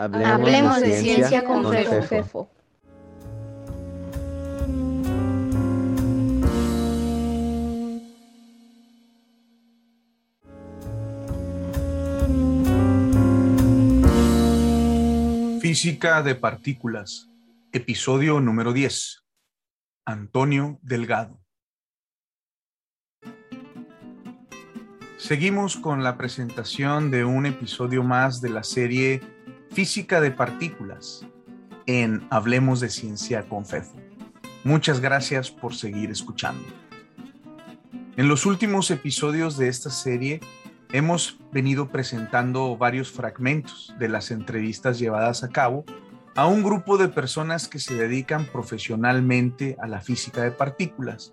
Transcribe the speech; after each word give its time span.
Hablemos, 0.00 0.80
de, 0.80 0.98
ciencia, 0.98 1.44
con, 1.44 1.70
Fefo. 1.70 2.48
Física 15.60 16.22
de 16.22 16.34
partículas, 16.34 17.28
episodio 17.70 18.40
número 18.40 18.72
10. 18.72 19.22
Antonio 20.06 20.78
Delgado. 20.80 21.38
Seguimos 25.18 25.76
con 25.76 26.02
la 26.02 26.16
presentación 26.16 27.10
de 27.10 27.26
un 27.26 27.44
episodio 27.44 28.02
más 28.02 28.40
de 28.40 28.48
la 28.48 28.62
serie 28.62 29.20
Física 29.72 30.20
de 30.20 30.32
Partículas 30.32 31.24
en 31.86 32.26
Hablemos 32.30 32.80
de 32.80 32.90
Ciencia 32.90 33.48
con 33.48 33.64
Fefo. 33.64 33.96
Muchas 34.64 34.98
gracias 35.00 35.52
por 35.52 35.76
seguir 35.76 36.10
escuchando. 36.10 36.66
En 38.16 38.26
los 38.26 38.46
últimos 38.46 38.90
episodios 38.90 39.56
de 39.56 39.68
esta 39.68 39.90
serie 39.90 40.40
hemos 40.92 41.38
venido 41.52 41.88
presentando 41.88 42.76
varios 42.76 43.12
fragmentos 43.12 43.94
de 43.96 44.08
las 44.08 44.32
entrevistas 44.32 44.98
llevadas 44.98 45.44
a 45.44 45.50
cabo 45.50 45.84
a 46.34 46.46
un 46.46 46.64
grupo 46.64 46.98
de 46.98 47.06
personas 47.06 47.68
que 47.68 47.78
se 47.78 47.94
dedican 47.94 48.46
profesionalmente 48.46 49.76
a 49.80 49.86
la 49.86 50.00
física 50.00 50.42
de 50.42 50.50
partículas, 50.50 51.32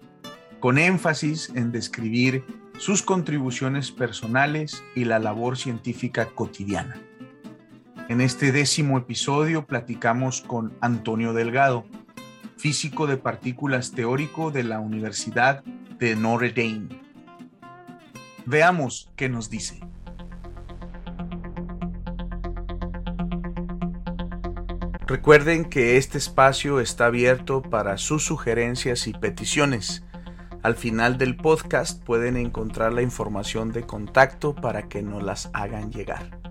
con 0.60 0.78
énfasis 0.78 1.52
en 1.56 1.72
describir 1.72 2.46
sus 2.78 3.02
contribuciones 3.02 3.92
personales 3.92 4.84
y 4.96 5.06
la 5.06 5.18
labor 5.18 5.58
científica 5.58 6.28
cotidiana. 6.28 7.02
En 8.10 8.22
este 8.22 8.54
décimo 8.54 8.98
episodio 8.98 9.66
platicamos 9.66 10.42
con 10.42 10.74
Antonio 10.80 11.34
Delgado, 11.34 11.84
físico 12.56 13.06
de 13.06 13.18
partículas 13.18 13.92
teórico 13.92 14.50
de 14.50 14.64
la 14.64 14.80
Universidad 14.80 15.62
de 16.00 16.16
Notre 16.16 16.54
Dame. 16.54 16.88
Veamos 18.46 19.12
qué 19.18 19.28
nos 19.28 19.50
dice. 19.50 19.82
Recuerden 25.06 25.66
que 25.66 25.98
este 25.98 26.18
espacio 26.18 26.80
está 26.80 27.08
abierto 27.08 27.62
para 27.62 27.98
sus 27.98 28.24
sugerencias 28.24 29.08
y 29.08 29.14
peticiones. 29.14 30.06
Al 30.64 30.76
final 30.76 31.18
del 31.18 31.36
podcast 31.36 32.02
pueden 32.06 32.38
encontrar 32.38 32.94
la 32.94 33.02
información 33.02 33.74
de 33.74 33.84
contacto 33.84 34.56
para 34.56 34.88
que 34.88 35.02
nos 35.02 35.24
las 35.24 35.50
hagan 35.52 35.92
llegar. 35.92 36.47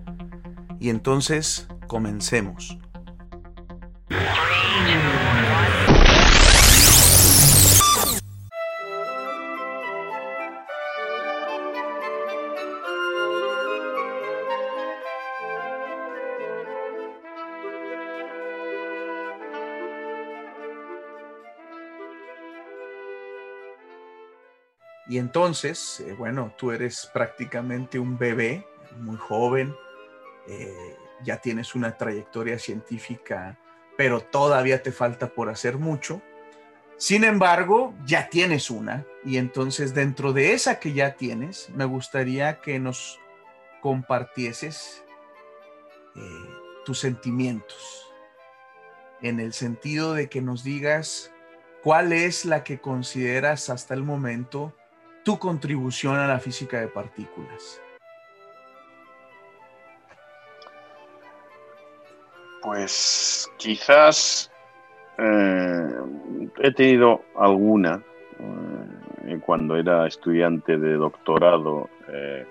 Y 0.79 0.89
entonces, 0.89 1.67
comencemos. 1.87 2.77
Y 25.09 25.19
entonces, 25.19 26.01
eh, 26.01 26.13
bueno, 26.17 26.53
tú 26.57 26.71
eres 26.71 27.09
prácticamente 27.13 27.97
un 27.97 28.17
bebé, 28.17 28.67
muy 28.99 29.15
joven, 29.15 29.73
eh, 30.47 30.95
ya 31.23 31.37
tienes 31.37 31.75
una 31.75 31.97
trayectoria 31.97 32.59
científica, 32.59 33.57
pero 33.97 34.21
todavía 34.21 34.81
te 34.81 34.91
falta 34.91 35.27
por 35.27 35.49
hacer 35.49 35.77
mucho. 35.77 36.21
Sin 36.97 37.23
embargo, 37.23 37.93
ya 38.05 38.29
tienes 38.29 38.71
una 38.71 39.05
y 39.23 39.37
entonces 39.37 39.93
dentro 39.93 40.33
de 40.33 40.53
esa 40.53 40.79
que 40.79 40.93
ya 40.93 41.15
tienes, 41.15 41.69
me 41.75 41.85
gustaría 41.85 42.59
que 42.59 42.79
nos 42.79 43.19
compartieses 43.81 45.03
eh, 46.15 46.19
tus 46.85 46.99
sentimientos, 46.99 48.11
en 49.21 49.39
el 49.39 49.53
sentido 49.53 50.13
de 50.13 50.29
que 50.29 50.41
nos 50.41 50.63
digas 50.63 51.31
cuál 51.83 52.13
es 52.13 52.45
la 52.45 52.63
que 52.63 52.79
consideras 52.79 53.69
hasta 53.69 53.93
el 53.93 54.03
momento 54.03 54.73
tu 55.23 55.37
contribución 55.37 56.15
a 56.17 56.27
la 56.27 56.39
física 56.39 56.79
de 56.79 56.87
partículas. 56.87 57.81
Pues 62.67 63.49
quizás 63.55 64.51
eh, 65.17 65.89
he 66.59 66.71
tenido 66.73 67.21
alguna 67.37 68.03
eh, 69.25 69.39
cuando 69.45 69.77
era 69.77 70.05
estudiante 70.05 70.77
de 70.77 70.95
doctorado. 70.95 71.89
Eh, 72.09 72.45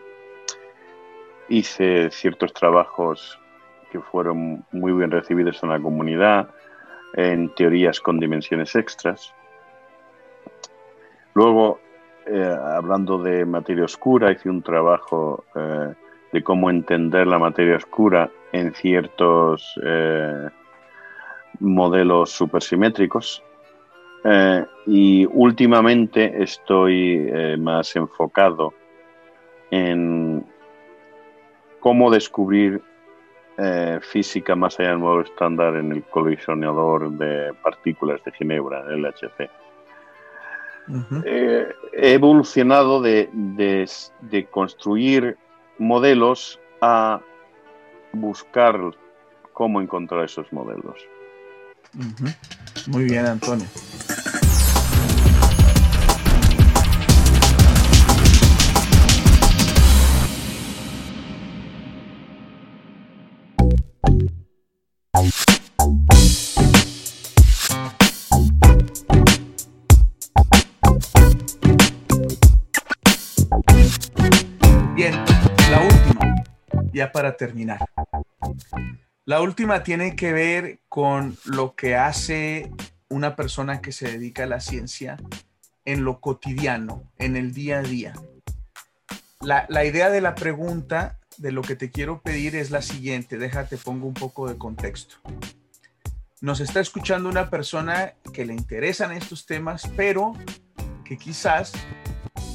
hice 1.51 2.11
ciertos 2.11 2.55
trabajos 2.55 3.39
que 3.93 4.01
fueron 4.01 4.65
muy 4.73 4.95
bien 4.95 5.11
recibidos 5.11 5.63
en 5.63 5.69
la 5.69 5.81
comunidad, 5.81 6.49
en 7.13 7.55
teorías 7.55 8.01
con 8.01 8.19
dimensiones 8.19 8.75
extras. 8.75 9.35
Luego, 11.35 11.79
hablando 12.73 13.23
de 13.23 13.45
materia 13.45 13.85
oscura, 13.85 14.33
hice 14.33 14.49
un 14.49 14.63
trabajo 14.63 15.45
de 16.33 16.43
cómo 16.43 16.71
entender 16.71 17.27
la 17.27 17.39
materia 17.39 17.77
oscura 17.77 18.31
en 18.53 18.75
ciertos 18.75 19.79
eh, 19.83 20.49
modelos 21.61 22.31
supersimétricos. 22.31 23.43
Eh, 24.25 24.65
y 24.87 25.27
últimamente 25.27 26.43
estoy 26.43 27.29
eh, 27.29 27.57
más 27.59 27.95
enfocado 27.97 28.73
en 29.71 30.45
cómo 31.81 32.11
descubrir 32.11 32.83
física 34.03 34.55
más 34.55 34.79
allá 34.79 34.91
del 34.91 34.99
modelo 34.99 35.23
estándar 35.23 35.77
en 35.77 35.91
el 35.91 36.03
colisionador 36.03 37.11
de 37.13 37.55
partículas 37.63 38.23
de 38.23 38.33
Ginebra, 38.33 38.85
el 38.91 39.01
LHC. 39.01 39.49
he 41.15 42.13
evolucionado 42.13 43.01
de, 43.01 43.31
de 43.33 44.45
construir 44.51 45.39
modelos 45.79 46.61
a 46.83 47.23
buscar 48.13 48.79
cómo 49.53 49.81
encontrar 49.81 50.25
esos 50.25 50.53
modelos. 50.53 50.97
Muy 52.89 53.05
bien, 53.05 53.27
Antonio. 53.27 53.67
ya 76.97 77.13
para 77.13 77.37
terminar. 77.37 77.86
La 79.27 79.41
última 79.41 79.83
tiene 79.83 80.15
que 80.15 80.33
ver 80.33 80.79
con 80.89 81.37
lo 81.47 81.75
que 81.75 81.97
hace 81.97 82.71
una 83.09 83.35
persona 83.35 83.81
que 83.81 83.91
se 83.91 84.07
dedica 84.09 84.45
a 84.45 84.47
la 84.47 84.61
ciencia 84.61 85.17
en 85.85 86.05
lo 86.05 86.21
cotidiano, 86.21 87.03
en 87.19 87.37
el 87.37 87.53
día 87.53 87.81
a 87.81 87.83
día. 87.83 88.13
La, 89.41 89.67
la, 89.69 89.85
idea 89.85 90.11
de 90.11 90.21
la 90.21 90.37
pregunta, 90.37 91.19
de 91.39 91.51
lo 91.51 91.63
que 91.63 91.75
te 91.75 91.91
quiero 91.91 92.23
pedir 92.23 92.55
es 92.55 92.71
la 92.71 92.83
siguiente, 92.83 93.37
déjate 93.37 93.79
pongo 93.79 94.07
un 94.07 94.15
poco 94.15 94.49
de 94.49 94.59
contexto. 94.59 95.17
Nos 96.41 96.61
está 96.61 96.79
escuchando 96.79 97.29
una 97.29 97.51
persona 97.51 98.15
que 98.33 98.47
le 98.47 98.55
interesan 98.55 99.11
estos 99.11 99.45
temas, 99.45 99.91
pero 99.97 100.35
que 101.05 101.19
quizás 101.19 101.73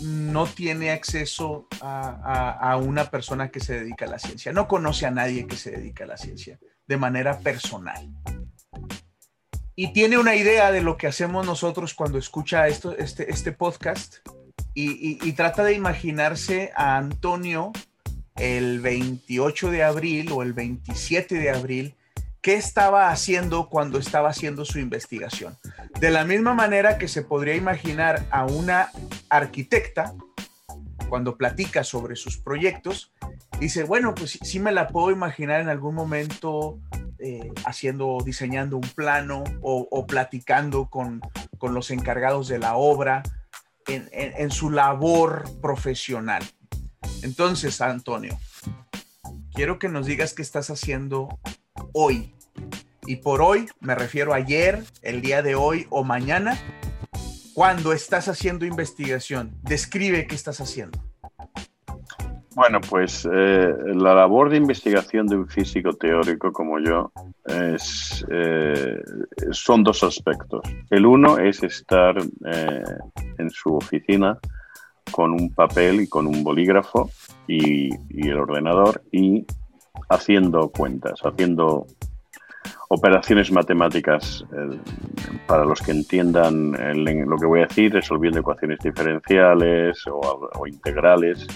no 0.02 0.46
tiene 0.46 0.92
acceso 0.92 1.68
a, 1.82 2.78
una 2.82 3.10
persona 3.10 3.50
que 3.50 3.60
se 3.60 3.80
dedica 3.80 4.06
a 4.06 4.10
la 4.10 4.20
ciencia, 4.20 4.52
no 4.52 4.68
conoce 4.68 5.06
a 5.06 5.12
nadie 5.12 5.48
que 5.48 5.56
se 5.56 5.72
dedica 5.72 6.04
a 6.04 6.08
la 6.08 6.18
ciencia 6.18 6.60
de 6.92 6.98
manera 6.98 7.40
personal. 7.40 8.06
Y 9.78 9.94
tiene 9.94 10.18
una 10.18 10.36
idea 10.36 10.74
de 10.74 10.82
lo 10.82 10.98
que 10.98 11.08
hacemos 11.08 11.46
nosotros 11.46 11.94
cuando 11.94 12.18
escucha 12.18 12.68
esto, 12.68 12.98
este, 12.98 13.32
este 13.32 13.54
podcast 13.54 14.18
y, 14.74 15.32
trata 15.32 15.64
de 15.64 15.74
imaginarse 15.74 16.74
a 16.76 16.98
Antonio 16.98 17.72
el 18.36 18.82
28 18.82 19.72
de 19.72 19.84
abril 19.84 20.32
o 20.34 20.44
el 20.44 20.52
27 20.52 21.36
de 21.36 21.50
abril 21.50 21.96
qué 22.42 22.56
estaba 22.56 23.10
haciendo 23.10 23.70
cuando 23.70 23.98
estaba 23.98 24.30
haciendo 24.30 24.66
su 24.66 24.78
investigación. 24.80 25.58
De 26.02 26.12
la 26.12 26.26
misma 26.26 26.54
manera 26.54 26.98
que 26.98 27.08
se 27.08 27.22
podría 27.22 27.56
imaginar 27.56 28.26
a 28.32 28.46
una 28.46 28.92
arquitecta 29.30 30.14
cuando 31.08 31.38
platica 31.38 31.86
sobre 31.86 32.18
sus 32.18 32.38
proyectos, 32.38 33.14
dice, 33.62 33.84
bueno, 33.84 34.16
pues 34.16 34.40
sí 34.42 34.60
me 34.60 34.72
la 34.72 34.88
puedo 34.88 35.12
imaginar 35.12 35.62
en 35.62 35.70
algún 35.70 35.94
momento 35.94 36.80
eh, 37.20 37.52
haciendo, 37.64 38.18
diseñando 38.26 38.76
un 38.76 38.90
plano 38.96 39.44
o, 39.62 40.08
platicando 40.08 40.90
con, 40.90 41.22
los 41.62 41.92
encargados 41.92 42.48
de 42.48 42.58
la 42.58 42.76
obra 42.76 43.22
en, 43.88 44.50
su 44.50 44.72
labor 44.72 45.44
profesional. 45.62 46.44
Entonces, 47.22 47.82
Antonio, 47.82 48.36
quiero 49.54 49.78
que 49.78 49.90
nos 49.90 50.08
digas 50.08 50.34
qué 50.34 50.42
estás 50.42 50.72
haciendo 50.72 51.40
hoy. 51.94 52.34
Y 53.06 53.18
por 53.18 53.44
hoy 53.44 53.68
me 53.80 53.94
refiero 53.94 54.34
a 54.34 54.38
ayer, 54.38 54.84
el 55.04 55.22
día 55.22 55.44
de 55.44 55.54
hoy 55.54 55.86
o 55.92 56.04
mañana, 56.04 56.58
cuando 57.54 57.94
estás 57.94 58.28
haciendo 58.28 58.66
investigación. 58.66 59.56
Describe 59.62 60.26
qué 60.26 60.34
estás 60.34 60.62
haciendo. 60.62 61.11
Bueno, 62.54 62.82
pues 62.82 63.26
eh, 63.32 63.74
la 63.96 64.14
labor 64.14 64.50
de 64.50 64.58
investigación 64.58 65.26
de 65.26 65.38
un 65.38 65.48
físico 65.48 65.94
teórico 65.94 66.52
como 66.52 66.80
yo 66.80 67.10
eh, 67.48 67.78
son 69.52 69.84
dos 69.84 70.04
aspectos. 70.04 70.62
El 70.90 71.06
uno 71.06 71.38
es 71.38 71.64
estar 71.64 72.18
eh, 72.20 72.84
en 73.38 73.50
su 73.52 73.76
oficina 73.76 74.38
con 75.12 75.32
un 75.32 75.54
papel 75.54 76.02
y 76.02 76.10
con 76.10 76.28
un 76.28 76.44
bolígrafo 76.44 77.10
y, 77.48 77.90
el 78.10 78.38
ordenador 78.38 79.02
y 79.14 79.46
haciendo 80.10 80.70
cuentas, 80.72 81.22
haciendo 81.24 81.88
operaciones 82.90 83.50
matemáticas, 83.52 84.46
para 85.48 85.64
los 85.64 85.82
que 85.82 85.92
entiendan 85.92 86.72
lo 86.72 87.38
que 87.38 87.46
voy 87.46 87.62
a 87.62 87.68
decir, 87.68 87.94
resolviendo 87.94 88.42
ecuaciones 88.42 88.80
diferenciales 88.80 90.04
o 90.08 90.68
integrales 90.68 91.48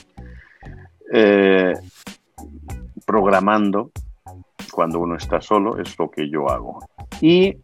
eh, 1.18 1.74
programando 3.06 3.92
cuando 4.70 5.00
uno 5.00 5.16
está 5.16 5.40
solo 5.40 5.80
es 5.80 5.98
lo 5.98 6.12
que 6.12 6.30
yo 6.30 6.50
hago. 6.50 6.86
Y 7.22 7.56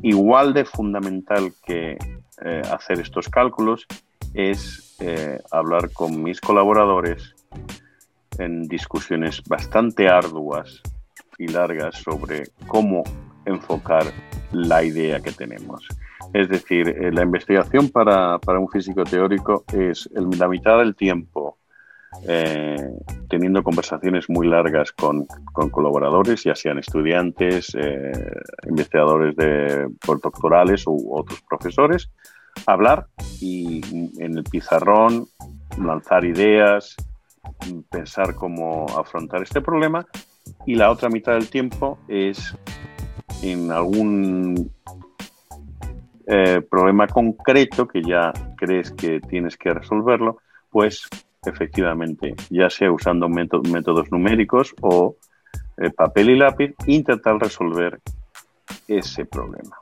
igual 0.00 0.54
de 0.54 0.64
fundamental 0.64 1.52
que 1.66 1.98
eh, 2.42 2.62
hacer 2.72 2.98
estos 3.00 3.28
cálculos 3.28 3.86
es 4.32 4.96
eh, 5.00 5.38
hablar 5.50 5.92
con 5.92 6.22
mis 6.22 6.40
colaboradores 6.40 7.34
en 8.38 8.62
discusiones 8.62 9.42
bastante 9.46 10.08
arduas 10.08 10.80
y 11.36 11.48
largas 11.48 11.96
sobre 11.96 12.44
cómo 12.66 13.04
enfocar 13.44 14.04
la 14.52 14.82
idea 14.82 15.20
que 15.20 15.32
tenemos. 15.32 15.86
Es 16.32 16.48
decir, 16.48 16.96
la 17.12 17.22
investigación 17.22 17.90
para, 17.90 18.38
para, 18.38 18.58
un 18.58 18.68
físico 18.70 19.04
teórico 19.04 19.64
es 19.74 20.08
la 20.14 20.48
mitad 20.48 20.78
del 20.78 20.94
tiempo 20.94 21.47
eh, 22.26 22.76
teniendo 23.28 23.62
conversaciones 23.62 24.28
muy 24.28 24.48
largas 24.48 24.92
con, 24.92 25.26
colaboradores, 25.70 26.44
ya 26.44 26.54
sean 26.54 26.78
estudiantes, 26.78 27.74
eh, 27.74 28.12
investigadores 28.68 29.36
de 29.36 29.88
postdoctorales 30.04 30.86
u 30.86 31.14
otros 31.14 31.42
profesores, 31.48 32.10
hablar 32.66 33.06
y 33.40 33.80
en 34.22 34.38
el 34.38 34.44
pizarrón 34.44 35.26
lanzar 35.78 36.24
ideas, 36.24 36.96
pensar 37.90 38.34
cómo 38.34 38.86
afrontar 38.98 39.42
este 39.42 39.60
problema. 39.60 40.06
Y 40.66 40.74
la 40.74 40.90
otra 40.90 41.08
mitad 41.08 41.34
del 41.34 41.50
tiempo 41.50 41.98
es 42.08 42.56
en 43.42 43.70
algún 43.70 44.70
eh, 46.26 46.60
problema 46.68 47.06
concreto 47.06 47.86
que 47.86 48.02
ya 48.02 48.32
crees 48.56 48.90
que 48.92 49.20
tienes 49.20 49.56
que 49.56 49.72
resolverlo, 49.72 50.38
pues 50.70 51.08
efectivamente, 51.44 52.34
ya 52.50 52.70
sea 52.70 52.90
usando 52.92 53.28
métodos 53.28 54.10
numéricos 54.10 54.74
o 54.80 55.16
eh, 55.76 55.90
papel 55.90 56.30
y 56.30 56.38
lápiz, 56.38 56.74
intentar 56.86 57.38
resolver 57.38 58.00
ese 58.86 59.24
problema. 59.24 59.78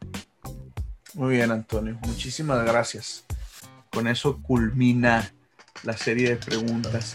Muy 1.14 1.36
bien, 1.36 1.50
Antonio. 1.50 1.98
Muchísimas 2.06 2.64
gracias. 2.64 3.24
Con 3.90 4.06
eso 4.06 4.42
culmina 4.42 5.32
la 5.82 5.96
serie 5.96 6.30
de 6.30 6.36
preguntas. 6.36 7.14